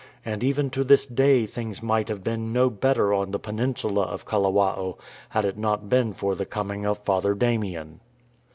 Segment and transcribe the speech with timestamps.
[0.25, 4.25] And even to this day things might have been no better on the peninsula of
[4.25, 4.97] Kalawao,
[5.29, 7.99] had it not been for the coming of Father Damien.